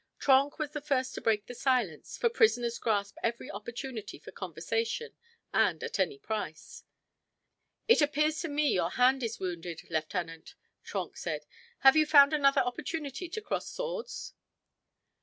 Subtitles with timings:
[0.17, 5.13] Trenck was the first to break the silence, for prisoners grasp every opportunity for conversation,
[5.53, 6.83] and at any price.
[7.87, 11.45] "It appears to me your hand is wounded, lieutenant," Trenck said.
[11.81, 14.33] "Have you found another opportunity to cross swords?"